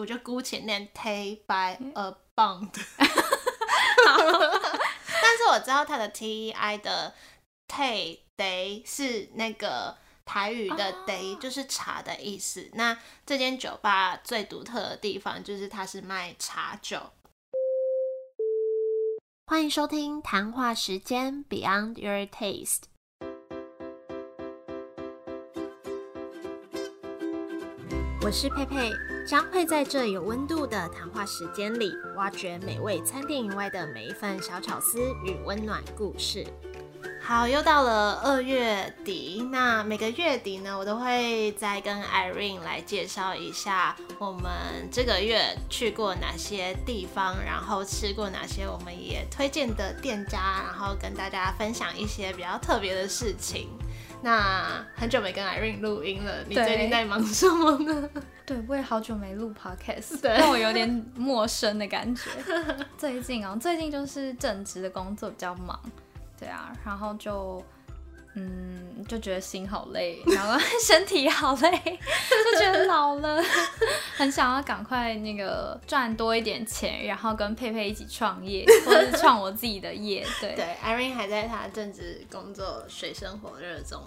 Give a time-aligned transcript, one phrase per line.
[0.00, 2.70] 我就姑且念 Tay by a bond。
[5.22, 7.14] 但是我知道它的 T I 的
[7.68, 12.70] Tay day 是那个台语的 day，、就是茶的意思。
[12.72, 16.98] 那这间酒吧最独特的地方就是它是卖茶酒。
[19.46, 22.84] 欢迎收听谈话时间 Beyond Your Taste。
[28.22, 28.92] 我是佩佩，
[29.26, 36.44] 将会在这有温度的谈话时间里，挖掘美味餐点以外的每一份小巧思与温暖故事。
[37.22, 53.68] 好，又到了二月底，那每个月底呢，我都会再跟 Irene 来介绍一下我们这个月去过哪些地方，然后吃过哪些我们也推荐的店家，然后跟大家分享一些比较特别的事情。
[54.22, 58.10] 那很久没跟 Irene 录音了，你最近在忙什么呢？
[58.44, 62.30] 对，我也好久没录 podcast，对让我有点陌生的感觉。
[62.98, 65.80] 最近哦，最近就是正职的工作比较忙，
[66.38, 67.64] 对啊，然后就
[68.42, 73.42] 嗯，就觉得心好累，然后 身体好累，就觉得老了，
[74.16, 80.54] 很想要赶快那个赚多一点钱，然后跟佩佩一起创业，或者是创我自己的业，对。
[80.54, 84.02] 对，Irene 还在他正职工作水深火热中，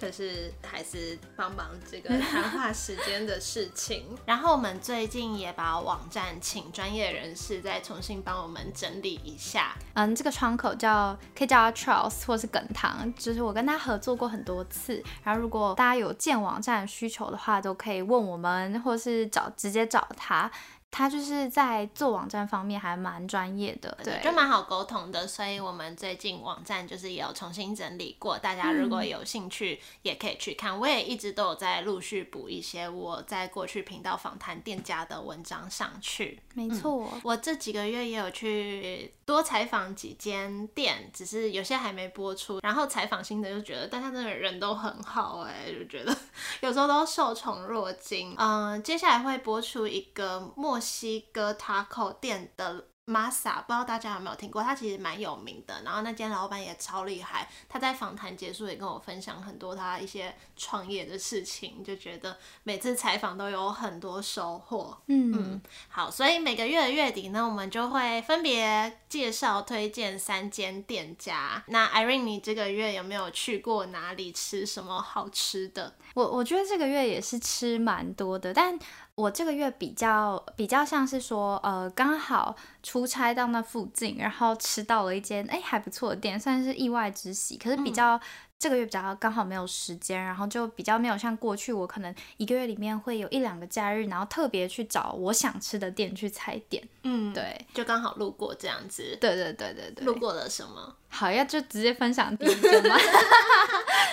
[0.00, 4.06] 可是还是帮忙这个谈话时间的事情。
[4.24, 9.76] 然后我们最近也把网站请专业人士再重新帮我们整理一下。
[9.94, 15.02] 嗯，这个窗口叫可以叫他 Charles 或是耿堂，就是我跟他合作过很多次。
[15.22, 20.50] 然后如果大家有建网站需求的话，都可以问我们，或是找直接找他。
[20.90, 30.78] 他就是在做网站方面还蛮专业的，对，就蛮好沟通的，所以我们最近网站就是也有重新整理过，大家如果有兴趣也可以去看。
[30.78, 36.40] 我也一直都有在陆续补一些我在过去频道访谈店家的文章上去。
[36.54, 37.08] 没错。
[37.22, 42.58] 我这几个月也有去多采访几间店，只是有些还没播出。
[42.62, 46.16] 然后采访新的就觉得大家真的人都很好哎、就觉得
[46.60, 48.34] 有时候都受宠若惊。
[48.36, 52.86] 嗯，接下来会播出一个墨西哥 taco 店的。
[53.06, 54.62] Masa，不知道大家有没有听过？
[54.62, 57.48] 他其实蛮有名的，然后那间老板也超厉害。
[57.68, 64.96] 他在访谈结束也跟我分享很多他一些创业的事情，就觉得每次采访都有很多收获。
[65.08, 71.64] 嗯嗯，好，所以每个月的月底呢，我们就会分别介绍推荐三间店家。
[71.66, 75.96] 那 Irene，你这个月有没有去过哪里吃什么好吃的？
[76.14, 78.78] 我我觉得这个月也是吃蛮多的，但
[79.20, 87.58] 我这个月比较比较像是说，呃，刚好出差到那附近，然后吃到了一间哎还不错的店，算是意外之喜。
[87.58, 88.18] 可是比较、
[88.58, 96.82] 这个月比较刚好没有时间，然后就比较没有像过去我可能一个月里面会有一两个假日，然后特别去找我想吃的店去踩点。
[97.02, 99.18] 嗯，对，就刚好路过这样子。
[99.20, 100.96] 对对对对对，路过了什么？
[101.10, 102.96] 好要就直接分享第一间吗？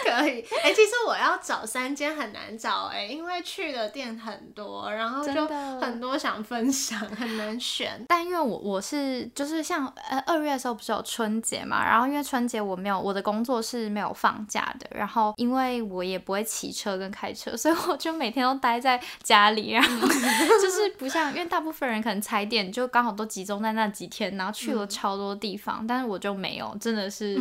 [0.04, 0.42] 可以。
[0.64, 5.48] 哎、其实我要找三间很难找哎、因为去的店很多，然后就
[5.80, 8.04] 很多想分享，很难选。
[8.08, 27.38] 但因为我我是就是像呃二月的时候不是有春节嘛，然后因为春节我没有我的工作是没有放假的，然后因为我也不会骑车跟开车，所以我就每天都待在家里，然后 就是不像因为大部分人可能踩点就刚好都集中在那几天，然后去了超多地方，但是我就没有，真的是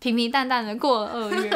[0.00, 1.50] 平平淡淡的过了二月，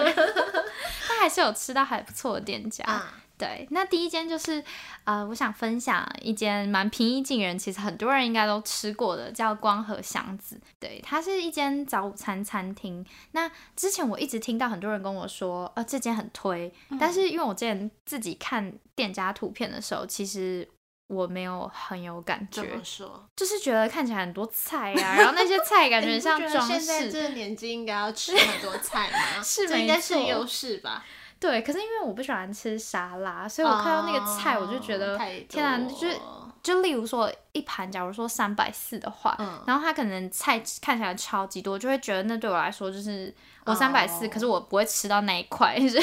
[1.08, 2.84] 但还是有吃到还不错的店家。
[2.84, 4.62] 啊，对，那第一间就是，
[5.04, 10.60] 呃，我想分享一间蛮平易近人，其实很多人应该都吃过的，叫光和祥子。
[10.78, 13.02] 对，它是一间早午餐餐厅。
[13.32, 16.70] 那之前我一直听到很多人跟我说，呃，这间很推，
[17.00, 20.68] 但是因为我之前自己看店家图片的时候，其实
[21.10, 23.28] 我没有很有感怎觉，么说？
[23.34, 27.10] 就是觉得看起来很多菜啊， 然后那些菜感觉像装现在饰。
[27.10, 29.42] 这个年纪应该要吃很多菜吗？
[29.42, 31.04] 是这应该是优势吧？
[31.40, 35.18] 对，可是因为我不喜欢吃沙拉，所以我看到那个菜，我就觉得、
[35.48, 36.16] 天哪，就是
[36.62, 43.34] 就例如说一盘，假如说三百四的话，嗯然后它可能菜看起来超级多，就会觉得那对我来说就是
[43.64, 45.98] 我三百四，哦可是我不会吃到那一块，就 是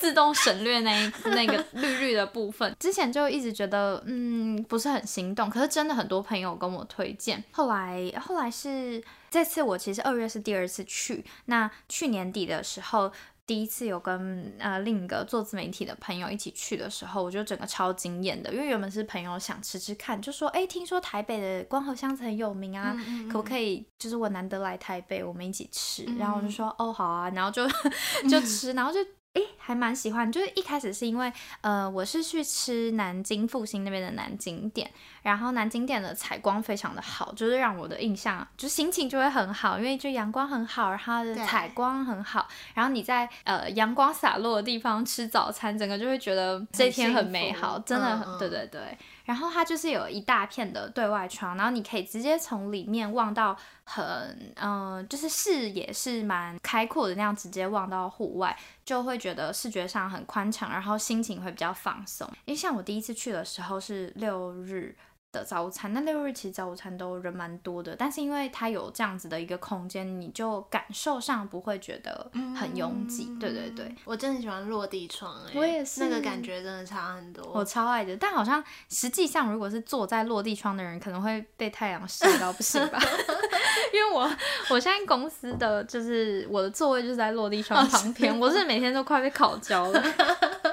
[0.00, 2.74] 自动省略那一那个 绿绿的部分。
[2.80, 13.12] 之前就一直觉得嗯不是很心动，可是真的很多朋友跟我推荐，后来后来是这次我其实二月是第二次去，那去年底的时候。
[13.46, 27.66] 第一次有跟呃另一个做自媒体的朋友一起去的时候，我就整个超惊艳的，因为原本是朋友想吃吃看，就说哎，听说台北的光和香子很有名啊，嗯可不可以就是我难得来台北，我们一起吃，嗯然后我就说哦好啊，然后就
[28.30, 29.00] 就吃，然后就
[29.34, 34.90] 哎还还蛮喜欢，就是一开始是因为呃，我是去吃南京复兴那边的南京店，
[35.22, 48.98] 然后南京店的采光非常的好，就是让我的印象就心情就会很好，因为就阳光很好，然后它的采光很好，然后你在呃阳光洒落的地方吃早餐，整个就会觉觉得这一天很美好，真的很、嗯嗯对对对。
[49.30, 62.28] 然后它就是有一大片的对外窗，然后你可以直接从里面望到很，嗯、就是视野是蛮开阔的那样，直接望到户外，就会觉得视觉上很宽敞，然后心情会比较放松。
[62.44, 64.96] 因为像我第一次去的时候是六日。
[65.32, 73.32] 的早午餐，那六日其实早午餐都人蛮多的，但是因为它有这样子的一个空间，你就感受上不会觉得很拥挤。
[73.38, 77.48] 对对对，，我真的很喜欢落地窗、欸，我也是那个感觉真的差很多。
[77.52, 82.98] 我超爱的，但好像实际上，如果是坐在落地窗的人，可能会被太阳晒到不行吧？
[83.94, 84.28] 因为我
[84.70, 90.02] 我现在公司的就是我的座位就是在落地窗旁边，我是每天都快被烤焦了，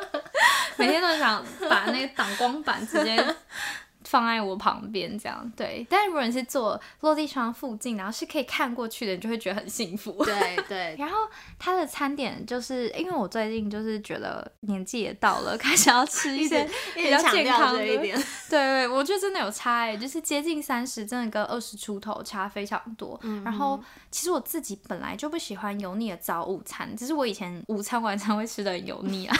[0.77, 3.35] 每天都想把那个挡光板直接。
[4.07, 5.85] 放在我旁边，这样对。
[5.89, 10.23] 但如果你是坐落地窗附近，然后是可以看过去的，你就会觉得很幸福。
[10.23, 11.17] 对对， 然后
[11.59, 18.17] 它的餐点就是因为我最近就是觉得年纪也到了， 开始要吃一些比较健康的一点。
[18.49, 23.19] 对对，我觉得真的有差哎，就是接近三十，真的跟二十出头差非常多。
[23.23, 29.35] 嗯然后其实我自己本来就不喜欢油腻的早午餐，只是我以前午餐晚餐会吃的很油腻啊，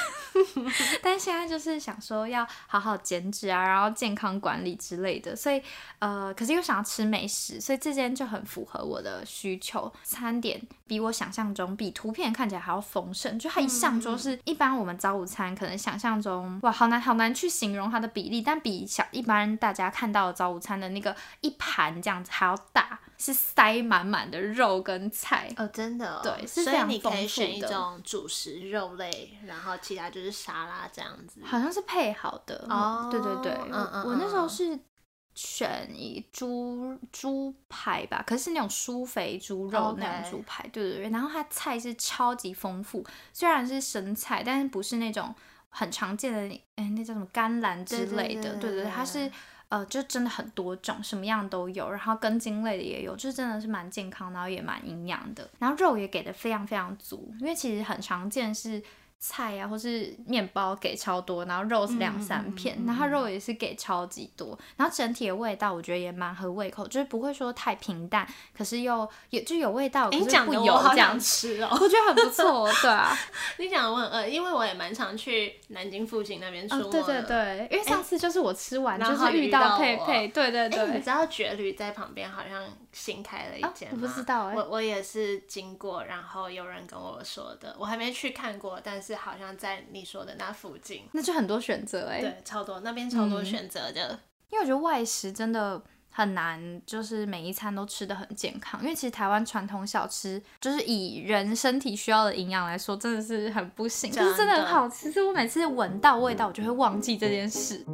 [1.02, 5.62] 但是现在就是想说要好好减脂啊，然后健康管理之类的，所以
[6.00, 9.92] 呃，可是又想要吃美食，所以这间就很符合我的需求。
[10.04, 25.52] 餐点比我想象中比图片看起来还要丰盛，就它一上桌是一般我们早午餐可能想象中哇，好难好难去形容它的比例，但比小一般大家看到的早午餐的那个一盘这样子还要大，是塞满满的肉跟菜。
[25.58, 31.42] 哦，真的、哦，对是所以你可非常丰富以选一种主食肉类，然后其他就是沙拉这样子。
[31.44, 32.66] 好像是配好的。
[32.69, 34.50] 哦对对对，嗯嗯我我那时候嗯。
[34.50, 34.80] 是
[35.40, 45.36] 选一猪猪排吧，可是那种酥肥猪肉那种猪排对对对，然后它菜是超级丰富，虽然是生菜，但是不是那种
[45.69, 49.31] 很常见的，哎，那叫什么甘蓝之类的，对对对，对它是。
[49.69, 58.81] 呃，就真的很多种，什么样都有，然后根茎类的也有，就是真的是蛮健康，然后也蛮营养的，然后肉也给的非常非常足，因为其实很常见是
[59.19, 71.69] 菜呀、或是面包给超多，然后肉是两三片，嗯嗯嗯嗯然后肉也是给超级多，然后整体的味道我觉得也蛮合胃口，就是不会说太平淡，可是又也就有味道，哎，可是不油这样我好想，吃哦。
[71.72, 73.18] 我觉得很不错，对啊，
[73.58, 77.04] 你讲的我很饿，因为我也蛮常去南京附近那边出哦没的。
[77.04, 82.64] 对对对，因为上次就是我吃完就是遇遇到到佩我佩，对对哎、你知，道绝旅在旁边好像
[82.98, 84.00] 新开了一啊间吗？
[84.02, 94.20] 我不知道哎我我也是经过，然后有人跟我说的，我还没去看过，但是好像在你说的那附近，那就很多选择哎，对，超多那边超多嗯选择的。
[94.50, 95.80] 因为我觉得外食真的
[96.10, 98.82] 很难，就是每一餐都吃的很健康。
[98.82, 105.12] 因为其实台湾传统小吃，就是以人身体需要的营养来说，真的是很不行，就是真的很好吃。
[105.12, 107.86] 是我每次闻到味道，我就会忘记这件事。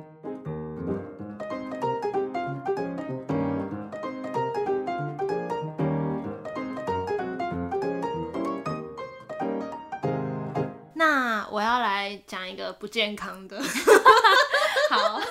[11.53, 13.61] 我要来讲一个不健康的，
[14.89, 15.21] 好，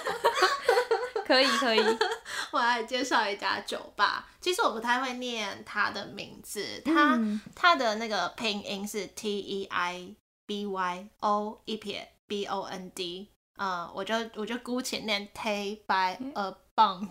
[1.26, 1.80] 可以可以，
[2.52, 4.28] 我来介绍一家酒吧。
[4.40, 7.40] 其实我不太会念它的名字，它、嗯。
[7.56, 10.14] 它的那个拼音是 T E I
[10.46, 17.10] B Y O 一撇 B O N D，呃，我就我就姑且念 Tay by a Bond。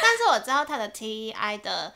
[0.00, 1.92] 但是我知道它的 T E I 的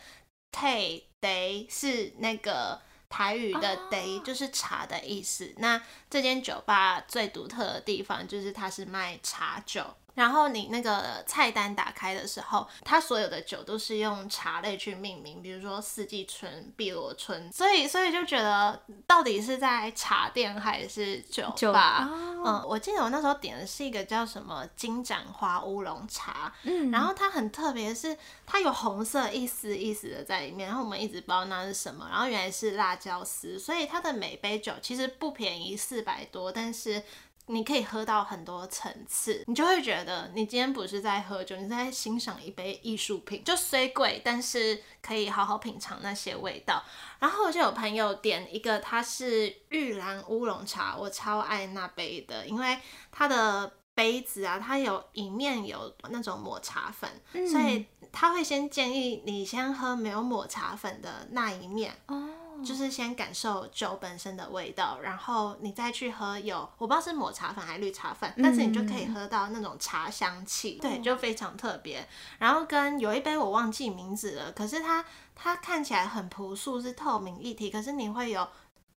[0.50, 5.52] Tay Day 是那个台语的哦 Day，、就是茶的意思。
[5.58, 9.84] 那这间酒吧最独特的地方就是它是卖茶酒。
[10.16, 22.08] 然后你那个菜单打开的时候，它所有的酒都是用茶类去命名，比如说四季春、碧螺春，所以所以就觉得到底是在茶店还是酒酒吧？
[22.10, 37.02] 哦嗯，我记得我那时候点的是一个叫什么金盏花乌龙茶，嗯然后它很特别，是它有红色一丝一丝的在里面，然后我们一直不知道那是什么，然后原来是辣椒丝，所以它的每杯酒其实不便宜，四百多，但是。
[37.46, 43.42] 你可以喝到很多层次，你就会觉得你今天不是在喝酒，你是在欣赏一杯艺术品。
[43.44, 46.82] 就虽贵，但是可以好好品尝那些味道。
[47.18, 52.78] 然后我就有朋友点一个，它是玉兰乌龙茶，我超爱那杯的，因为
[53.10, 57.08] 它的杯子啊，它有一面有那种抹茶粉，
[57.48, 61.94] 所以他会先建议你先喝没有抹茶粉的那一面。
[62.08, 62.28] 哦，
[62.64, 72.06] 就是先感受酒本身的味道，然后你再去喝有我不知道是抹茶粉还是绿茶粉，但是你就可以喝到那种茶香气，对，就非常特别。
[72.38, 78.46] 然后跟有一杯我忘记名字了，可是它它看起来很朴素，是透明一体，可是你会有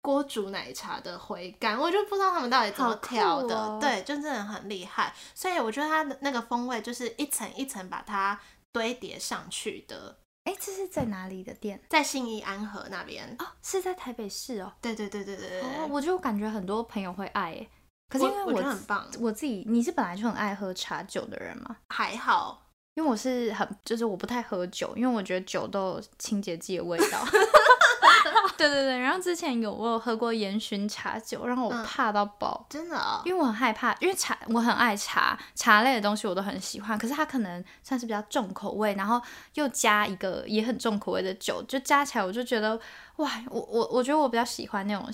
[0.01, 5.13] 锅煮奶茶的回甘，我就不知道他们到底怎么调的，对，就真的很厉害。
[5.33, 8.39] 所以我觉得它的那个风味就是一层一层把它
[8.71, 10.17] 堆叠上去的。
[10.47, 11.77] 哎，这是在哪里的店？
[11.89, 14.71] 在信义安和那边哦，是在台北市哦。
[14.81, 15.61] 对对对对对对。
[15.61, 17.67] 哦，我就感觉很多朋友会爱哎，
[18.07, 21.75] 可是因为我很棒，我自己你是本来就很爱喝茶酒的人吗？
[21.89, 27.19] 还好，因为我是很就是我不太喝酒，因为我觉得酒都有清洁剂的味道。
[28.57, 39.21] 对对对，然后之前有我有喝过烟熏茶酒，让我怕到爆，真的哦，因为我很害怕，因为茶我很爱茶，茶类的东西我都很喜欢，可是它可能算是比较重口味，然后
[39.53, 42.79] 又加一个也很重口味的酒，就加起来我就觉得，
[43.17, 45.07] 哇，我我我觉得我比较喜欢那种。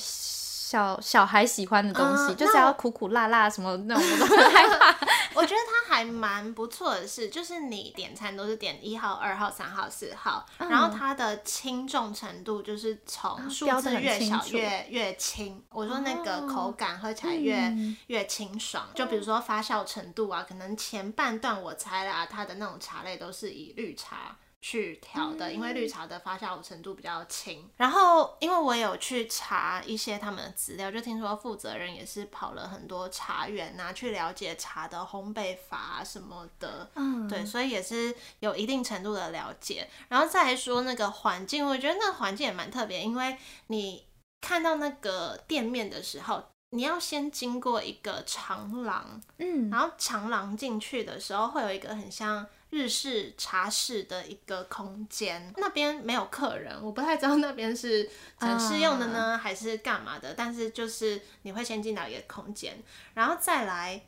[0.74, 5.08] 小小孩喜欢的东西，就是要苦苦辣辣什么那种，我都很 害怕。
[5.36, 15.63] 我觉得它还蛮不错的是，就是你点餐都是点一号、二号、三号、四号，然后它的轻重程度就是从数字越小越越轻。
[15.70, 17.72] 我说那个口感喝起来越
[18.08, 18.88] 越清爽。
[18.96, 24.36] 就比如说发酵程度啊，可能前半段我猜啦，它的那种茶类都是以绿茶。
[24.63, 27.70] 去调的，因为绿茶的发酵程度比较轻。
[27.75, 36.89] 然后，因为我有去查一些他们的资料，就听说负责人也是跑了很多茶园啊，去了解茶的烘焙法什么的。
[36.96, 39.89] 嗯，对，所以也是有一定程度的了解。
[40.08, 44.08] 然后再来说那个环境，我觉得那个环境也蛮特别，因为你
[44.39, 52.48] 看到那个店面的时候，你要先经过一个长廊，嗯，然后长廊进去的时候会有一个很像。
[52.74, 60.34] 日式茶室的一个空间，那边没有客人，我不太知道那边是展示用的呢，还是干嘛的。
[60.34, 62.82] 但是就是你会先进到一个空间，
[63.13, 64.01] 然后再来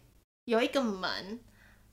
[0.45, 1.39] 有一个门。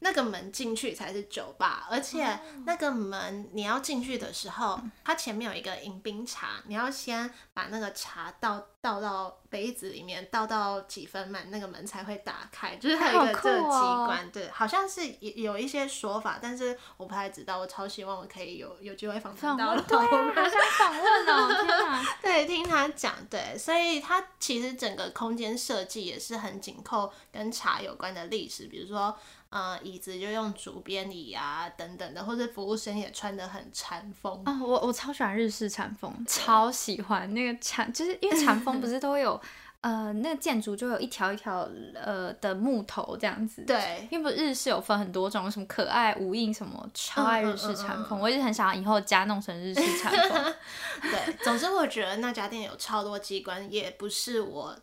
[0.05, 12.75] 那个门进去才是酒吧，而且那个门你要进去的时候，它前面有一个迎宾茶，你要先把那个茶倒倒到杯子里面，倒到几分满，那个门才会打开。
[12.75, 17.59] 就是它有一个这个机关，对，好像是有一些说法，但是我不太知道。
[17.59, 22.17] 我超希望我可以有有机会访问到，对，好想访问哦， 天哪！
[22.21, 29.17] 对，听他讲，对，所以他其实整个空间设计也是很紧扣跟茶有关的历史，比如说。
[29.53, 34.59] 呃，椅子就用竹编椅啊，等等的，或者服务生也穿的很禅风啊。
[34.63, 39.39] 我我超喜欢日式禅风，超喜欢那个禅，就是因为禅风不是都有
[39.83, 43.63] 呃，那个建筑就有一条一条呃的木头这样子。
[43.67, 50.55] 对，因为不日式有分很多种，什么可爱无印什么，超爱日式禅风，我一直很想以后家弄成日式 禅风。
[51.03, 54.75] 对，总之我觉得那家店有超多机关，也不是我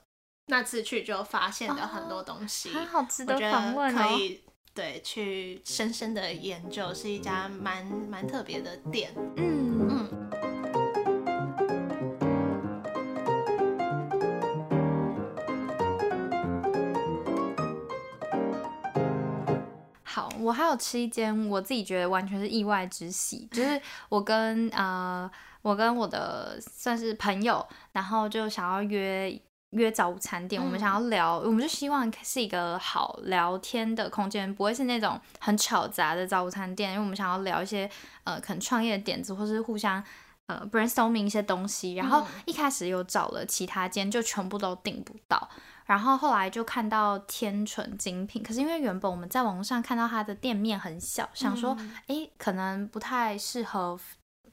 [0.46, 4.20] 那次去就发现的很多东西，好值得访问哦。
[4.74, 9.12] 对，去深深的研究，是一家蛮蛮特别的店。
[9.36, 10.08] 嗯嗯。
[20.04, 25.30] 好，我还有吃一间，我自己觉得完全是意外之喜，就是我跟呃，
[25.62, 29.42] 我跟我的算是朋友，然后就想要约。
[29.72, 37.90] 约早午餐店，我们想要聊，我们就希望是一个好聊天的空间，不会是那种很吵杂的早午餐店，因为我们想要聊一些
[38.24, 40.04] 呃可能创业的点子，或是互相
[40.48, 41.94] 呃 brainstorming 一些东西。
[41.94, 45.48] 然后一开始有找了其他间，就全部都订不到，
[45.86, 54.00] 然后后来就看到天纯精品，可是因为原本我们在网络上看到它的店面很小，想说哎可能不太适合。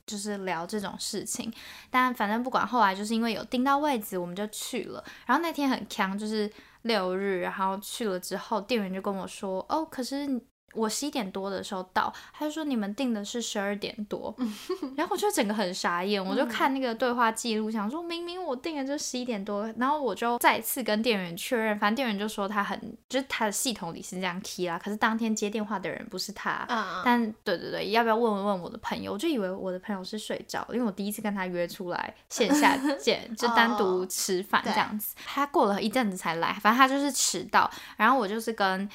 [0.07, 1.53] 就是聊这种事情，
[1.91, 5.05] 但反正不管，后来就是因为有订到位子，我们就去了。
[5.27, 6.51] 然后那天很强，就是
[6.83, 10.41] 六日，然后去了之后，店员就跟我说：“哦，可是。”
[10.77, 14.35] 我十一点多的时候到，他就说你们订的是十二点多，
[14.97, 22.79] 然后我就整个很傻眼，我就看那个对话记录，想说明明我订的就十一点多，然后我就再次跟店员确认，反正店员就说他很，
[23.09, 26.67] 就是他的系统里是这样 key 啦，可是当天接电话的人不是他，
[27.05, 29.13] 但对对对，要不要问问我的朋友？
[29.13, 38.89] 我就以为我的朋友是睡着，因为我第一次跟他约出来线下见，就单独吃饭这样子，他过了一阵子才来，反正他就是迟到，然后我就是跟。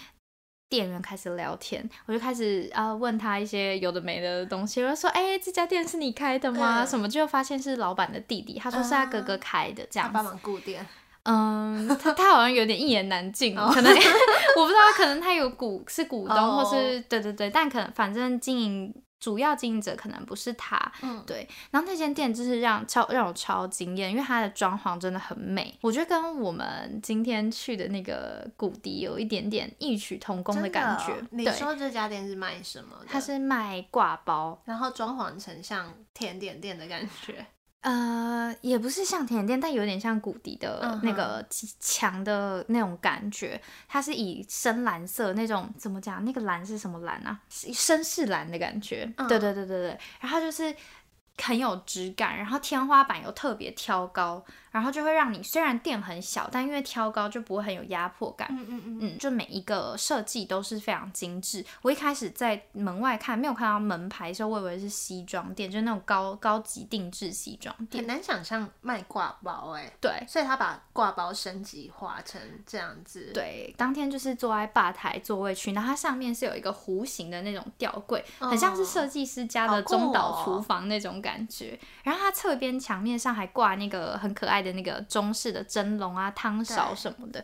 [0.71, 6.85] 店员开始聊天，我就开始啊问他一些有的没的东西，我就说：“哎，这家店是你开的吗？
[6.85, 10.87] 什么？”就发现是老板的弟弟，他说是他哥哥开的，这样帮忙顾店。
[11.23, 13.91] 嗯，他他好像有点一言难尽，可能
[14.57, 21.47] 我不知道，可能他有股是股东，哦或是对对对，但可能反正经营主要经营者可能不是他，嗯，对。
[21.69, 31.13] 然后那间店就是让超让我超惊艳，因为它的装潢真的很美，我觉得跟我们今天去的那个古迪有一点点异曲同工的感觉。
[31.13, 32.97] 哦你，说这家店是卖什么？
[33.07, 37.45] 它是卖挂包，然后装潢成像甜点店的感觉。
[37.81, 41.43] 呃，也不是像甜点店，但有点像谷底的那个
[41.79, 43.59] 墙的那种感觉。
[43.87, 46.23] 它是以深蓝色那种怎么讲？
[46.23, 47.39] 那个蓝是什么蓝啊？
[47.49, 49.11] 是绅士蓝的感觉。
[49.17, 49.99] 嗯对对对对对。
[50.19, 50.75] 然后就是
[51.37, 58.47] 很有质感，然后天花板又特别挑高，然后就会让你虽然店很小，但因为挑高就不会很有压迫感。
[58.51, 61.65] 嗯嗯嗯，嗯，就每一个设计都是非常精致。
[61.81, 68.07] 我一开始在门外看，没有看到门牌的时候，我以为是西装店，就是那种高高级定制西装店很。
[68.07, 81.79] 难想象卖挂包哎、对所以他把挂包升级化成这样子。，对，当天就是坐在吧台座位区，然后它上面是有一个弧形的那种吊柜，很像是设计师家的中岛哦厨房那种感觉。
[82.03, 87.43] 然后它侧边墙面上还挂那个很可爱的那个中式的蒸笼啊、汤勺什么的。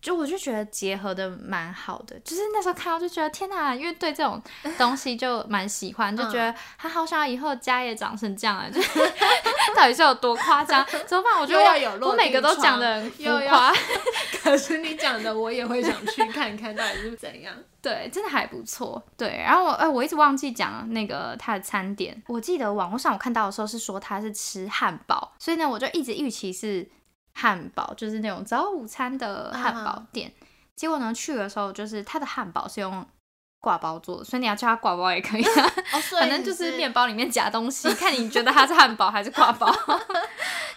[0.00, 4.40] 就我就觉得结合的蛮好的，就是那时候看到就觉得天哪，因为对这种
[4.76, 9.12] 东西就蛮喜欢，就觉得他好想要以后家也长成这样啊，就是
[9.76, 10.86] 到底是有多夸张？
[11.06, 11.40] 怎么办？
[11.40, 13.72] 我觉得又要我有落我每个都讲的很浮又要夸。
[14.42, 17.54] 可是你讲的我也会想去看看到底是怎样。
[17.82, 19.02] 对，真的还不错。
[19.16, 22.20] 对，然后我呃，我一直忘记讲那个他的餐点。
[22.26, 26.88] 我记得网络上我看到的时候是说他是吃汉堡，所以呢，我就一直预期是
[27.40, 30.32] 汉堡，就是那种早午餐的汉堡店。
[30.74, 33.06] 结果呢，去的时候就是它的汉堡是用
[33.60, 39.66] 挂包做的，所以你要叫它挂包也可以、啊，哦，以反正就是面包里面夹东西，看你觉得它是汉堡还是挂包。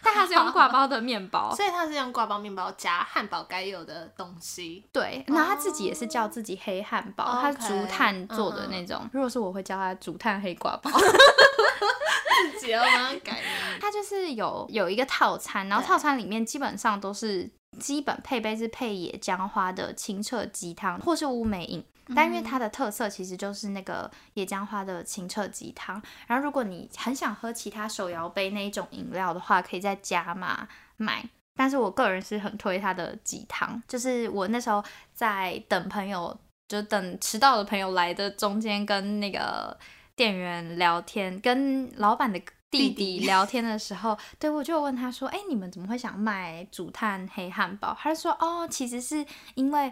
[0.04, 4.84] 但它是用挂包的面包，所以它是用挂包面包加汉堡该有的东西。
[4.92, 9.10] 对，然后他自己也是叫自己黑汉堡，哦他是 OK，竹炭做的嗯那种。
[9.14, 10.92] 如果是我会叫他竹炭黑挂包。
[12.60, 13.44] 自己要帮他改名。
[13.80, 21.84] 它就是有有一个套餐，然后套餐里面基本上都是基本配备是配野姜花的清澈鸡汤或是乌梅饮。
[22.16, 31.24] 但因为它的特色其实就是那个野姜花的清澈鸡汤，然后如果你很想喝其他手摇杯那一种饮料的话，可以再加嘛买。
[31.56, 34.84] 但是我个人是很推它的鸡汤，就是我那时候
[35.14, 36.36] 在等朋友，
[36.68, 39.78] 就等迟到的朋友来的中间，跟那个
[40.16, 49.92] 店员聊天，跟老板的弟弟聊天的时候，对我就问他说：“哎、你们怎么会想卖竹炭黑汉堡？”他就说：“哦，其实是因为。”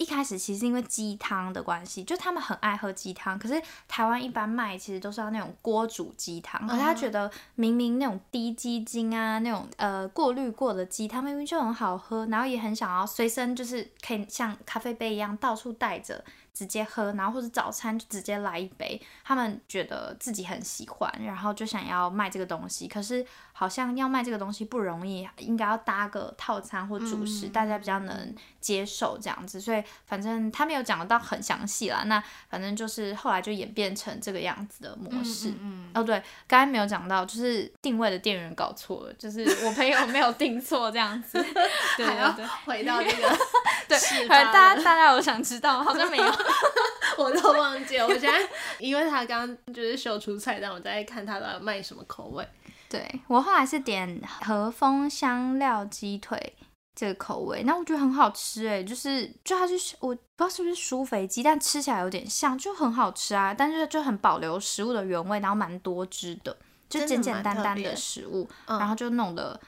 [0.00, 16.24] 一开始其实是因为鸡汤的关系，就他们很爱喝鸡汤，可是台湾一般卖其实都是要那种锅煮鸡汤，可是他觉得明明那种低鸡精啊，那种呃过滤过的鸡汤明明就很好喝，然后也很想要随身就是可以像咖啡杯一样到处带着
[16.60, 35.54] 直接喝，然后或者早餐就直接来一杯，他们觉得自己很喜欢，然后就想要卖这个东西，可是好像要卖这个东西不容易，应该要搭个套餐或主食，嗯大家比较能接受这样子，所以反正他没有讲得到很详细啦，那反正就是后来就演变成这个样子的模式。
[35.58, 41.42] 嗯，哦，对，刚才没有讲到，就是定位的店员搞错了，就是我朋友没有定错这样子。
[41.96, 43.38] 对还要对对回到这个
[43.88, 46.24] 对，反正大家大家有想知道，好像没有。
[47.18, 48.06] 我都忘记了。
[48.06, 48.38] 我现在
[48.78, 52.46] 因为他刚刚就是秀出菜单，我在看他的卖什么口味。
[52.88, 56.56] 对我后来是点和风香料鸡腿
[56.94, 66.56] 这个口味，那我觉得很好吃哎，就是就它是我不知道是不是酥肥鸡，但吃起来有点像，就很好吃啊，但是就很保留食物的原味，然后蛮多汁的，
[66.88, 69.58] 就简简单单的食物，嗯然后就弄得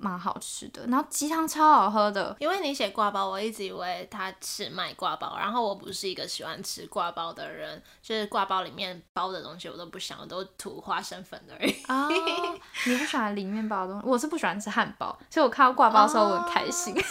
[0.00, 11.72] 蛮好吃的，然后鸡汤超好喝的，因为你写挂包，我一直以为他是卖挂包，然后我不是一个喜欢吃挂包的人，就是挂包里面包的东西我都不想，我都涂花生粉而已。
[11.88, 12.08] 哦，
[12.86, 16.94] 你不喜欢里面包的东西，我是不喜欢吃汉堡，所以我看到挂包的时候我很开心。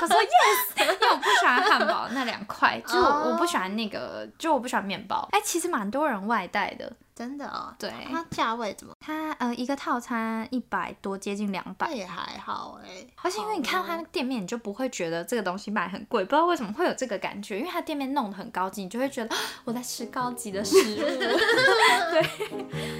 [0.00, 5.28] 他说 yes，因为我不喜欢汉堡那两块，就我我不喜欢那个，就我不喜欢面包。
[5.32, 8.94] 哎、其实蛮多人外带的，真的哦，对它价位怎么？
[9.00, 11.90] 它呃一个套餐一百多，接近两百。
[11.90, 20.98] 也还好哎、而且因为你看到它那个店面，你就不会觉得这个东西卖很贵，不知道为什么会有这个感觉，因为它店面弄得很高级，你就会觉得啊我在吃高级的食物。
[22.12, 22.22] 对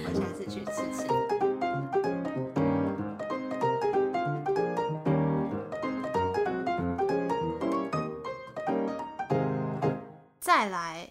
[0.05, 1.38] 我下次去吃吃。
[10.49, 11.07] 再来，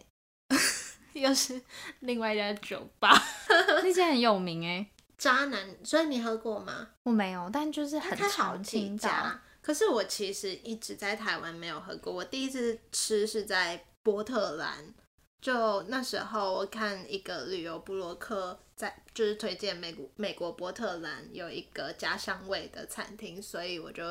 [1.14, 1.62] 又是
[2.00, 3.12] 另外一家酒吧，
[3.84, 4.84] 那间很有名哎、
[5.16, 6.88] 渣男，所以你喝过吗？
[7.04, 9.08] 我没有，但就是很它好听到。
[9.08, 14.92] 家，可是我其实一直在台湾没有喝过，我第一次吃是在波特兰，
[15.40, 24.04] 就那时候我看一个旅游部落客在就是推荐美国美国波特兰有一个家乡味的餐厅，所以我就。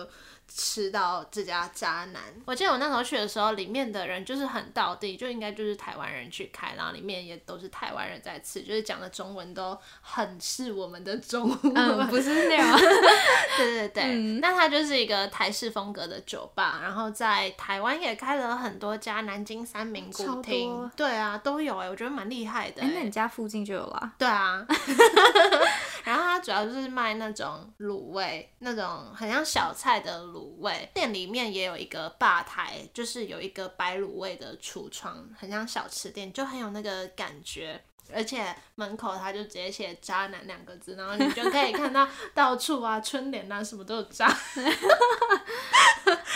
[0.49, 12.79] 吃到这家渣男，我记得我那时候去的时候，里面的人就是很道地，就应该就是台湾人去开，然后里面也都是台湾人在吃，就是讲的中文都很是我们的中文， 不是那样。
[13.59, 22.83] 对对对，那它就是一个台式风格的酒吧，然后在台湾也开了很多家，南京三明古厅，对啊，都有哎，我觉得蛮厉害的。
[22.83, 24.13] 哎，那你家附近就有啦？
[24.17, 24.65] 对啊。
[26.05, 30.89] 然后它主要就是卖那种卤味，那种很像小菜的卤味。
[30.95, 37.83] 店里面也有一个吧台，就是有一个白卤味的橱窗，很像小吃店，就很有那个感觉。
[38.15, 44.29] 而且门口他就直接写“渣男”两个字，然后你就可以看到到处啊，春联啊，什么都有渣。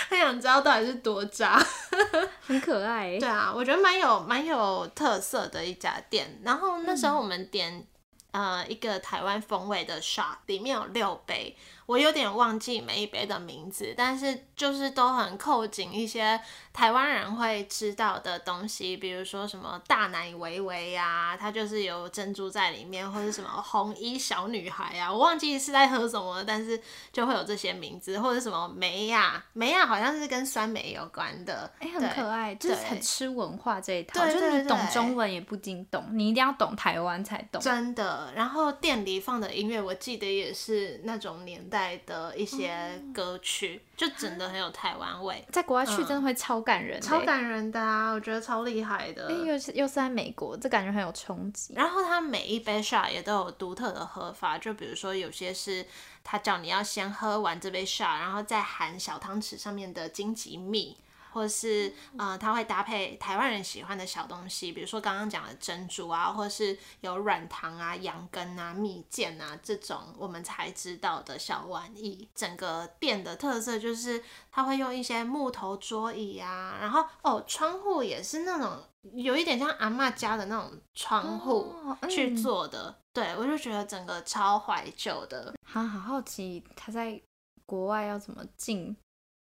[0.08, 1.64] 很想知道到底是多渣，
[2.40, 3.16] 很可爱。
[3.20, 6.40] 对啊，我觉得蛮有蛮有特色的一家店。
[6.42, 7.86] 然后那时候我们点。
[8.32, 11.56] 呃，一个台湾风味的 shot，里面有六杯。
[11.90, 16.40] 我有点忘记每一杯的名字，但是就是都很扣紧一些
[16.72, 26.80] 台湾人会知道的东西，比如说什么大奶维维呀，它就是有珍珠在里面，或者什么红衣小女孩啊，我忘记是在喝什么，但是
[27.12, 38.32] 就会有这些名字，或者什么梅呀，梅呀好像是跟酸梅有关的，哎，很可爱，就是很吃文化这一套，就是你懂中文也不仅懂，你一定要懂台湾才懂，真的。
[38.36, 41.79] 然后店里放的音乐，我记得也是那种年代。
[42.06, 48.12] 的一些歌曲，就真的很有台湾味，在国外去真的会超感人，超感人的啊！
[48.12, 51.74] 我觉得超厉害的，又是又是在美国，这感觉很有冲击。
[51.74, 55.86] 然后它每一杯 shot 也都有独特的喝法，就比如说有些是
[56.24, 60.96] 他叫你要先喝完这杯 shot，然后再含小汤匙上面的荆棘蜜。
[61.32, 72.28] 或是呃，它会搭配台湾人喜欢的小东西，比如说刚刚讲的珍珠啊，或是有软糖啊、羊羹啊、蜜饯啊这种我们才知道的小玩意。
[72.34, 78.82] 整个店的特色就是它会用一些木头桌椅啊，然后哦，窗户也是那种
[79.14, 81.74] 有一点像阿妈家的那种窗户
[82.08, 82.96] 去做的。
[83.12, 85.52] 对我就觉得整个超怀旧的。
[85.64, 87.20] 好好好奇他在
[87.66, 88.96] 国外要怎么进。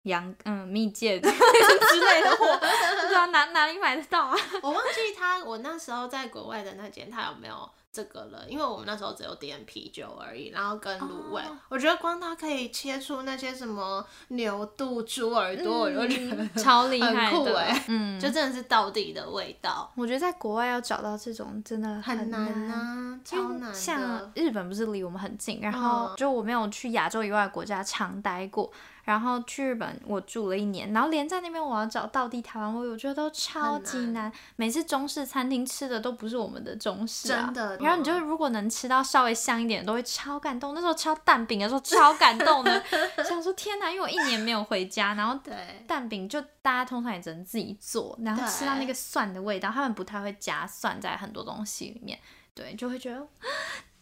[0.02, 4.36] 羊嗯蜜饯 之类的货，不知道哪哪里买得到啊？
[4.62, 7.70] 我忘记他，我那时候在国外的那间，他有没有？
[7.92, 19.92] 这个了，因为我们那时候只有点啤酒而已，然后跟卤味，我觉得光它可以切出那些什么牛肚、猪耳朵，我就觉得超厉害的，嗯，就真的是到底的味道。
[19.94, 23.74] 我觉得在国外要找到这种真的很难啊，超难。
[23.74, 28.72] 像日本不是离我们很近，然后就我没有去亚洲以外国家常待过，
[29.04, 34.32] 然后去日本我住了一年，然后连在那边我要找到地台湾味，我觉得都超级难。
[34.56, 37.76] 每次中式餐厅吃的都不是我们的中式，真的。
[37.78, 40.74] 然后你就如果能吃到稍微香一点，都会超感动。
[40.74, 42.84] 那时候敲蛋饼的时候超感动的，
[43.28, 45.38] 想说天哪，因为我一年没有回家，然后
[45.86, 52.18] 蛋饼就大家通常也只能自己做，然后吃到那个蒜的味道，他们不太会加蒜在很多东西里面，
[52.54, 53.26] 对，就会觉得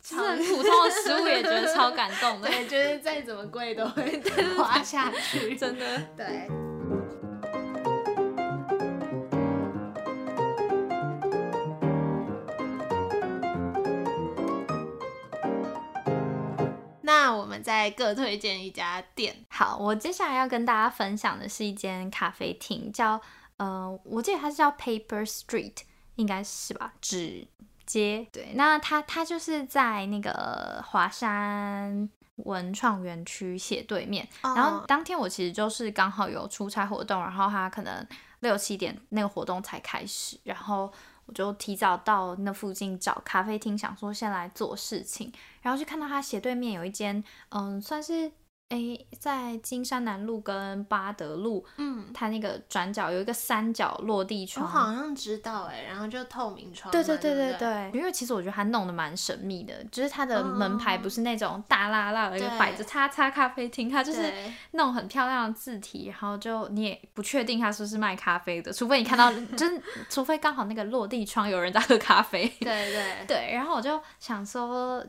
[0.02, 4.20] 吃很普通的食物也觉得超感动的，对，就是再怎么贵都会
[4.56, 6.48] 花下去，真的，对。
[17.02, 19.44] 那我们再各推荐一家店。
[19.48, 23.20] 好，我接下来要跟大家分享的是一间咖啡厅，叫
[23.56, 25.78] 呃，我记得它是叫 Paper Street，
[26.14, 26.94] 应该是吧？
[27.00, 27.46] 纸
[27.90, 28.26] 街。
[28.32, 34.28] 对，那他他就是在那个华山文创园区斜对面。
[34.42, 38.06] 然后当天我其实就是刚好有出差活动，然后他可能
[38.40, 40.92] 六七点那个活动才开始，然后。
[41.26, 48.32] 我就提早到那附近找咖啡厅，想说先来做事情，然后就看到他斜对面有一间，嗯，算是。
[48.70, 64.32] 哎，在金山南路跟八德路，嗯，它那个转角有一个三角落地窗，我好像知道哎，然后就透明窗，对对对对对，因为其实我觉得它弄得蛮神秘的，就是它的门牌不是那种大辣辣的就摆着叉叉咖啡厅，它就是
[64.70, 73.26] 弄很漂亮的字体，然后就你也不确定它是不是卖咖啡的，除非你看到， 真除非刚好那个落地窗有人在喝咖啡，对对。
[73.26, 75.04] 对，然后我就想说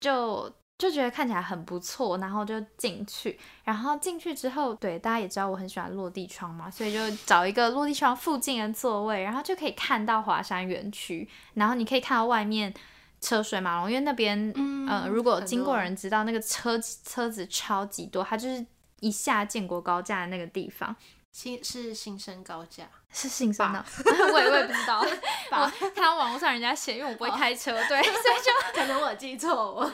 [0.00, 0.52] 就。
[0.78, 3.38] 就觉得看起来很不错，然后就进去。
[3.64, 11.28] 然后进去之后，对大家也知道我很喜欢落地窗嘛，所以就找一个落地窗附近的座位，然后就可以看到华山园区。
[11.54, 12.72] 然后你可以看到外面
[13.20, 18.64] 车水马龙，因为那边，嗯，如果经过人知道那个车车子超级多，它就是。
[19.00, 20.96] 一下建国高架的那个地方，
[21.30, 25.00] 新是新生高架，是新生的， 我也我也不知道，
[25.52, 29.88] 我看到网络上人家写，因为我不会开车， 对，所以就可能我记错，我。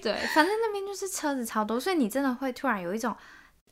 [0.00, 3.14] 对，反正那边就是车子超多，所以你真的会突然有一种，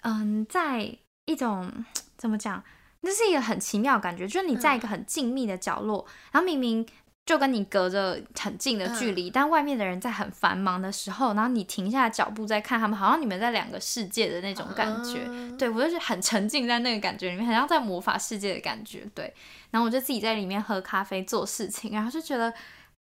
[0.02, 0.92] 嗯，在
[1.26, 1.72] 一种
[2.18, 2.62] 怎么讲，
[3.02, 6.86] 那是一个很奇妙的感觉，就是你在一个很静谧的角落，然后明明。
[7.30, 15.20] 就跟你隔着很近的距离，但外面的人在很繁忙的时候，然后你停下脚步在看他们，好像你们在两个世界的那种感觉。
[15.56, 19.06] 对我就是很沉浸在那个感觉里面，很像在魔法世界的感觉。
[19.14, 19.32] 对，
[19.70, 22.52] 然后我就自己在里面喝咖啡做事情，然后就觉得。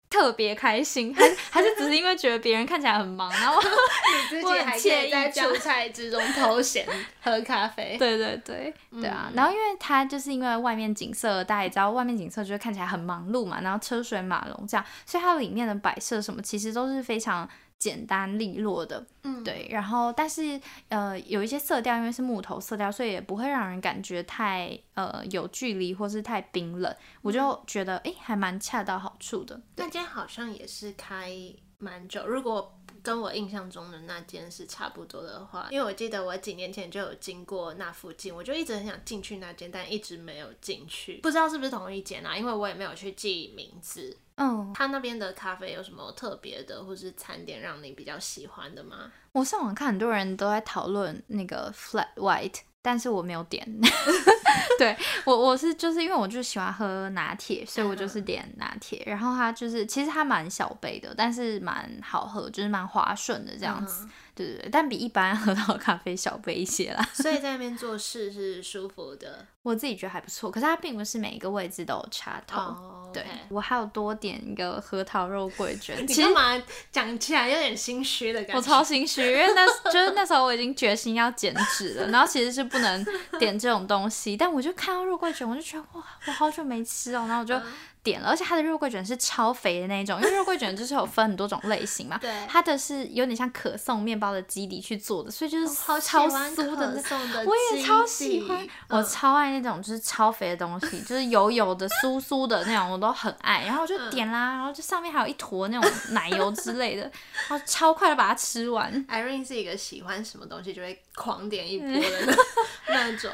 [0.10, 6.88] 特别开心，还还是只是因为觉得别人看起来很忙，然后 你自己还可以在出差之中偷闲
[7.22, 7.98] 喝咖啡。
[7.98, 9.30] 对对对对啊！
[9.34, 17.48] 然后因为他就是因为外面景色，大家也知道外面景色就是看起来很忙碌嘛，然后车水马龙这样，所以它里面的摆设什么其实都是非常。
[17.80, 20.60] 简单利落的，嗯，对，然后但是
[20.90, 29.62] 呃有一些色调，因为是木头色调，所以也不会让人感觉太呃有距离或是太冰冷，我就觉得哎还蛮恰到好处的。
[29.76, 31.32] 那间好像也是开
[31.78, 42.36] 蛮久，如果跟我印象中的那间是差不多的话，因为我记得我几年前就有经过那附近，我就一直很想进去那间，但一直没有进去，不知道是不是同一间啊？
[42.36, 44.18] 因为我也没有去记名字。
[44.38, 49.12] 嗯，他那边的咖啡有什么特别的，或是餐点让你比较喜欢的吗？
[49.32, 53.68] 我上网看很多人都在讨论那个 flat white，但是我没有点。
[54.78, 54.96] 对
[55.26, 59.02] 我，我是就是因为我就喜欢喝拿铁，所以我就是点拿铁。
[59.08, 64.08] 然后它就是其实它蛮小杯的，但是蛮好喝，就是蛮滑顺的这样子。
[64.36, 67.04] 对对对，但比一般喝到的咖啡小杯一些啦。
[67.12, 70.52] 所以在那边做事是舒服的，我自己觉得还不错。
[70.52, 73.07] 可是它并不是每一个位置都有插头。
[73.24, 76.06] 对，我还有多点一个核桃肉桂卷。
[76.08, 78.56] 你干嘛讲起来有点心虚的感觉？
[78.58, 83.06] 我超心虚，因为那就是那时候我已经决心要减脂了， 然后其实是不能
[83.40, 87.60] 点这种东西，但我就看到肉桂卷，我就觉得哇，我好久没吃哦，然后我就。
[88.08, 92.18] 点了，而且它的肉桂卷是超肥的那一种，因为肉桂卷就是有分很多种类型嘛。
[92.22, 92.32] 对。
[92.48, 97.04] 它的是有点像可颂面包的基底去做的，所以就是超超酥的。
[97.46, 103.66] 我也超喜欢，我超爱那种就是超肥的东西，就是油油的、酥酥的那种，我都很爱。
[103.66, 107.04] 然后我就点啦，然后就上面还有一坨那种奶油之类的，
[107.50, 108.94] 然后超快的把它吃完。
[109.08, 112.38] Irene 是一个喜欢什么东西就会狂点一波的
[112.88, 113.32] 那种。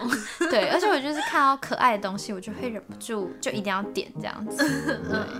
[0.50, 5.02] 对，而且我就是看到可爱的东西，我就会忍不住就一定要点这样子。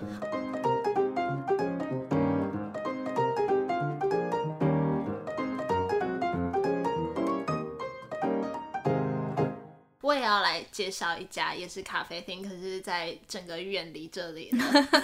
[10.13, 14.54] 我也要来介绍一家，也是咖啡厅，可是在整个远离这里，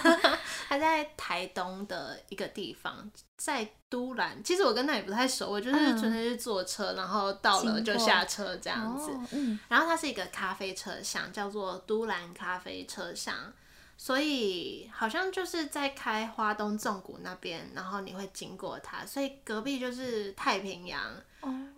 [0.70, 4.42] 它在台东的一个地方，在都兰。
[4.44, 9.12] 其实我跟那也不太熟，我就是纯粹是坐车，然后到了就下车这样子。
[9.32, 13.36] 嗯，然后它是一个咖啡车厢，叫做都兰咖啡车厢。
[13.98, 21.02] 所以好像就是在开花东纵谷那边，然后你会经过它，所以隔壁就是太平洋。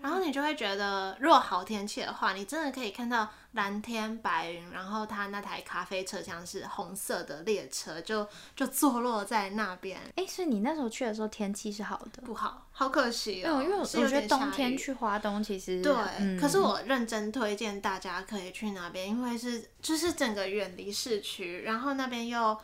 [0.01, 9.99] 然后你就会觉得，如果好天气的话，你真的可以看到蓝天白云，然后它那台咖啡车厢是红色的列车，就就坐落在那边。
[10.15, 12.23] 哎，所以你那时候去的时候天气是好的？
[12.23, 13.61] 不好，好可惜哦。
[13.61, 15.93] 因为我觉得冬天去华东其实对，
[16.39, 22.57] 可是我认真推荐大家可以去那边，因为是就是整个远离市区，然后那边又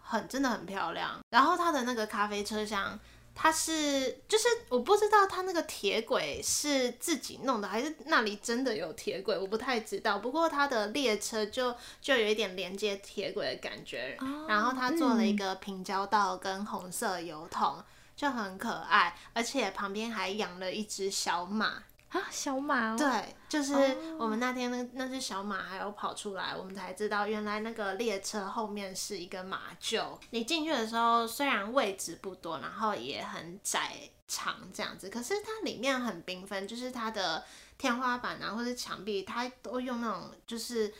[0.00, 2.98] 很真的很漂亮，然后它的那个咖啡车厢。
[3.40, 10.18] 它是，就是我不知道它那个铁轨是自己弄的，还是那里真的有铁轨，我不太知道。
[10.18, 11.72] 不过它的列车就
[12.02, 17.80] 就有一点连接铁轨的感觉，然后它做了一个平交道跟红色油桶，
[18.16, 21.84] 就很可爱，而且旁边还养了一只小马。
[22.10, 23.74] 啊，小马哦，对，就是
[24.18, 30.18] 我们那天那那只小马还有跑出来，我们才知道原来那个列车后面是一个马厩。
[30.30, 33.92] 你进去的时候虽然位置不多，然后也很窄
[34.26, 37.44] 长这样子，可是它里面很缤纷，就是它的
[37.76, 40.90] 天花板啊或者墙壁，它都用那种就是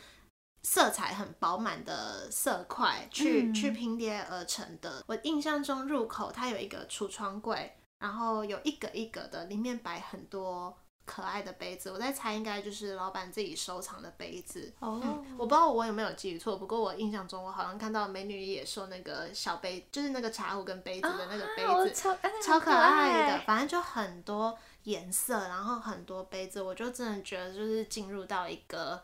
[0.63, 5.03] 色彩很饱满的色块去去拼叠而成的。
[5.07, 10.77] 我印象中入口它有一个橱窗柜，然后有一格一格的，里面摆很多。
[11.09, 14.71] 可爱的杯子，我在猜应该就是老板自己收藏的杯子。
[14.81, 23.39] 哦，我不知道我有没有记错，不过我印象中我好像看到美女野兽那个小杯，就是那个茶壶跟杯子的那个杯子，超超可爱的。
[23.47, 29.03] 反正就很多颜色，然后很多杯子，我就真的觉得就是进入到一个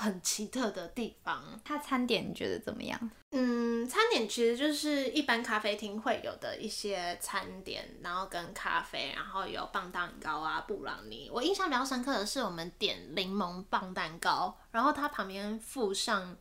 [0.00, 1.42] 很奇特的地方。
[1.64, 3.10] 它餐点你觉得怎么样？
[3.32, 11.30] 嗯，餐点点其实就是一般咖啡厅会有的一些餐点，然后跟咖啡，然后有棒蛋糕啊、布朗尼。
[11.32, 16.36] 我印象比较深刻的是我们点柠檬棒蛋糕，然后它旁边附上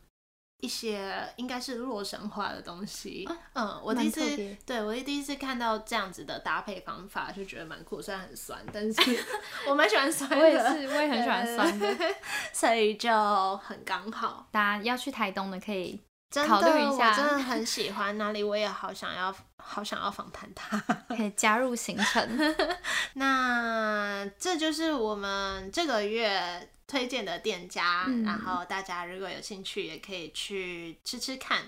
[0.60, 3.28] 一些应该是洛神花的东西。
[3.54, 9.02] 嗯，我第一次对我第一次看到这样子的搭配方法，就觉得蛮酷，虽然很酸，但是
[9.68, 10.38] 我蛮喜欢酸的。
[10.38, 11.96] 我也是，我也很喜欢酸的。
[12.52, 14.48] 所以就很刚好。
[14.52, 16.02] 大家要去台东的可以
[16.48, 20.78] 考虑一下我真的很喜欢哪里，我也好想要，好想要访谈他。
[21.10, 22.56] 可以加入行程。
[23.14, 31.64] 那这就是我们这个月推荐的店家，嗯然后大家如果有兴趣，也可以去吃吃看。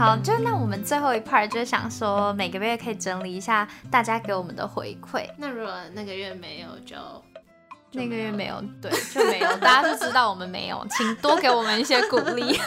[0.00, 5.28] 好，就那我们最后一 part 就想说，每个月可以整理一下大家给我们的回馈。
[5.36, 12.58] 那如果那个月没有就，就那个月没有，对，就没有，大家就知道我们没有，请多给我们一些鼓励。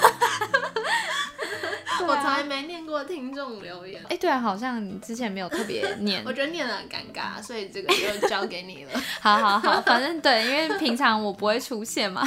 [2.06, 6.32] 我从来没念过听众留言，哎、对啊，好像你之前没有特别念 我。
[6.32, 8.92] 觉得念的很尴尬，所以这个就交给你了。
[9.20, 12.24] 好好好，反正对，因为平常我不会出现嘛。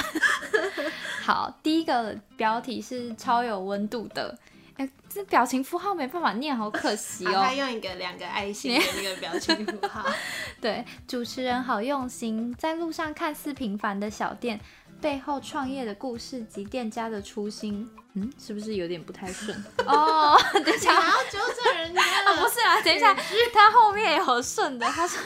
[1.22, 4.36] 好，第一个标题是超有温度的，
[4.76, 7.54] 哎、这表情符号没办法念，好可惜，哦他。
[7.54, 10.04] 用一个两个爱心的那个表情符号。
[10.60, 14.60] 对，主持人好用心，在路上看似平凡的小店
[15.00, 19.56] 背后创业的故事及店家的初心，嗯，是不是有点不太顺？
[19.86, 23.14] 哦， 等一下，想要纠正人家啊，不是啊，等一下，
[23.54, 25.18] 他后面有顺的，他说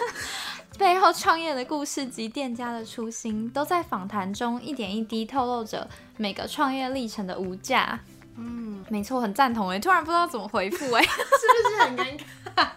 [0.78, 7.98] 背后创业的故事及店家的初心，都在访谈中一点一滴透露着每个创业历程的无价。
[8.36, 12.20] 嗯，没错，很赞同哎，突然不知道怎么回复哎， 是不是很尴
[12.54, 12.68] 尬？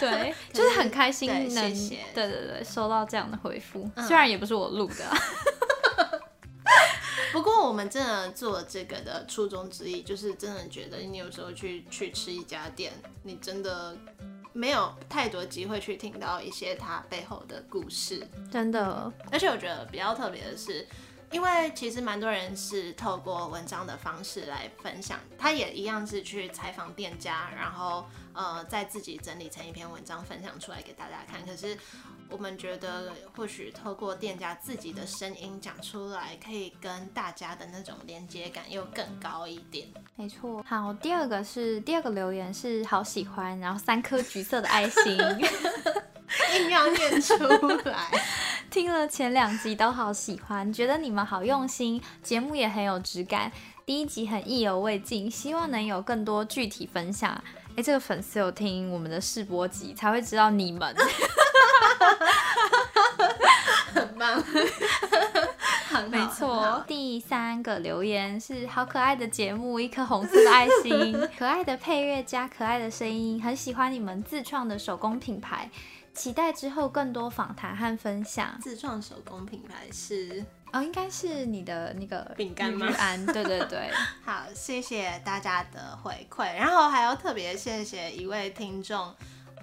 [0.00, 1.98] 对，就是很开心能，谢谢。
[2.14, 4.06] 对对对，收到这样的回复，嗯。
[4.06, 5.04] 虽然也不是我录的。
[5.04, 5.16] 啊、
[7.32, 13.96] 不过我们真的做这个的初衷之一，就是真的觉得你有时候去去吃一家店，你真的
[14.52, 18.26] 没有太多机会去听到一些它背后的故事。
[18.50, 20.86] 真的，而且我觉得比较特别的是，
[21.30, 31.44] 因为其实蛮多人是透过文章的方式来分享，他也一样是去采访店家，然后呃再自己整理成一篇文章分享出来给大家看。
[31.44, 31.76] 可是
[32.30, 39.86] 我们觉得，或许透过店家自己的声音讲出来，可以跟大家的那种连接感又更高一点。
[40.16, 40.64] 没错。
[40.66, 45.18] 好，第二个是第二个留言是好喜欢，然后三颗橘色的爱心。
[46.56, 47.34] 硬要念出
[47.88, 48.06] 来，
[48.70, 53.50] 听了前两集都好喜欢，觉得你们好用心，节目也很有质感。
[53.86, 57.42] 第一集很意犹未尽，希望能有更多具体分享。
[57.76, 60.94] 哎，这个粉丝有听我们的试播集才会知道你们。
[63.94, 64.44] 很棒，
[66.02, 75.70] 很好没错，第三个留言是好可爱的节目，一颗红色的爱心， 可爱的配乐加可爱的声音，很喜欢你们自创的手工品牌，
[76.14, 78.58] 期待之后更多访谈和分享。
[78.60, 80.44] 自创手工品牌是？
[80.70, 82.86] 哦，应该是你的那个饼干吗？
[82.98, 83.90] 安， 对对对，
[84.22, 89.14] 好，谢谢大家的回馈，然后还要特别谢谢一位听众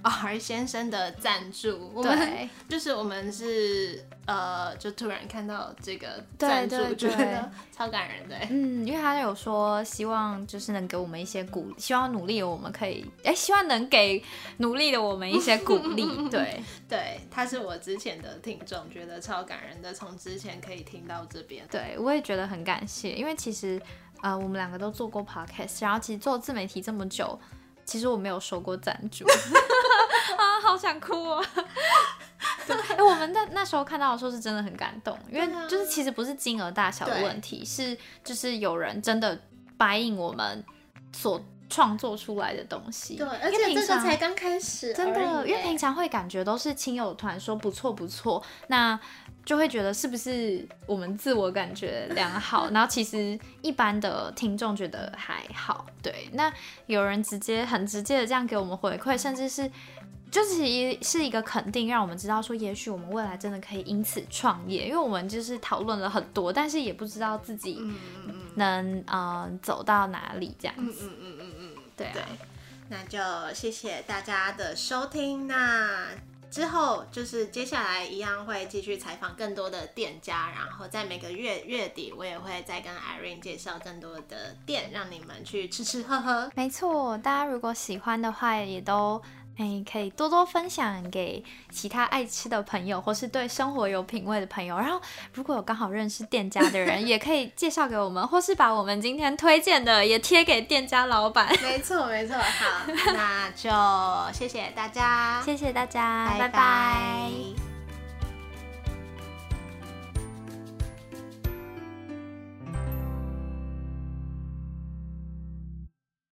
[0.06, 1.92] R 先生的赞助。
[1.94, 8.48] 我们对 就是我们是呃，就突然看到这个对赞助，觉得超感人的欸。
[8.52, 14.24] 嗯，因为他有说希望就是能给我们一些鼓励，希望努力的我们可以，哎，希望能给
[14.58, 21.66] 努力的我们一些鼓励， 对，对，他是我之前的听众，觉得超感人的，从之前可以听到这边。
[21.70, 23.82] 对，我也觉得很感谢，因为其实
[24.22, 27.40] 呃，我们两个都做过 podcast，然后其实做自媒体这么久，
[27.86, 29.26] 其实我没有收过赞助
[30.38, 31.46] 啊，好想哭哦。
[32.68, 39.40] 对，哎、我们那那时候看到的时候是真的很感动，因为就是其实不是金额大小的问题，是就是有人真的
[39.78, 40.64] 答应我们
[41.12, 43.16] 所创作出来的东西。
[43.16, 49.00] 对，而且这个才刚开始真的，因为平常会感觉都是亲友团说不错不错，那
[49.44, 55.86] 就会觉得是不是我们自我感觉良好， 然后其实一般的听众觉得还好。
[56.02, 56.52] 对，那
[56.86, 59.72] 有人直接很直接的这样给我们回馈，甚至是。
[60.36, 67.82] 就是一是一个肯定，让我们知道说，也许我们未来真的可以因此创业，因为我们就是讨论了很多，但是也不知道自己
[68.56, 71.08] 能呃走到哪里这样嗯子。
[71.10, 72.24] 嗯嗯嗯嗯，对啊对，
[72.90, 75.48] 那就谢谢大家的收听。
[75.48, 76.10] 那
[76.52, 86.52] 之后就是接下来一样会继续采访更多的店家，然后在每个月月底我也会再跟 Irene 介绍更多的店，让你们去吃吃喝喝。
[86.56, 89.22] 没错，大家如果喜欢的话，也都
[89.58, 94.78] 哎，可以多多分享给其他爱吃的朋友，或是对生活有品味的朋友。
[94.78, 95.00] 然后，
[95.34, 101.48] 如果有刚好认识店家的人， 也可以介绍给我们，或是把我们今天推荐的也贴给店家老板。
[101.64, 102.36] 没错，没错。
[102.38, 107.65] 好，那就谢谢大家，谢谢大家，拜拜。